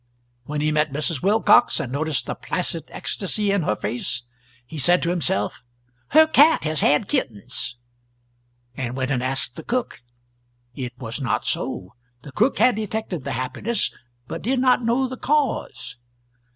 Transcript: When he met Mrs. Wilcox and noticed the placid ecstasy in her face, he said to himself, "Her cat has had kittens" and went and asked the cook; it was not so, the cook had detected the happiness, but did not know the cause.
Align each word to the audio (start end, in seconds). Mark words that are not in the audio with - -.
When 0.45 0.61
he 0.61 0.71
met 0.71 0.91
Mrs. 0.93 1.21
Wilcox 1.21 1.79
and 1.79 1.91
noticed 1.91 2.25
the 2.25 2.33
placid 2.33 2.85
ecstasy 2.87 3.51
in 3.51 3.61
her 3.61 3.75
face, 3.75 4.23
he 4.65 4.79
said 4.79 5.03
to 5.03 5.11
himself, 5.11 5.61
"Her 6.07 6.25
cat 6.25 6.63
has 6.63 6.81
had 6.81 7.07
kittens" 7.07 7.77
and 8.75 8.95
went 8.95 9.11
and 9.11 9.21
asked 9.21 9.57
the 9.57 9.63
cook; 9.63 10.01
it 10.73 10.93
was 10.97 11.21
not 11.21 11.45
so, 11.45 11.93
the 12.23 12.31
cook 12.31 12.57
had 12.57 12.77
detected 12.77 13.23
the 13.25 13.33
happiness, 13.33 13.91
but 14.27 14.41
did 14.41 14.57
not 14.59 14.83
know 14.83 15.07
the 15.07 15.17
cause. 15.17 15.97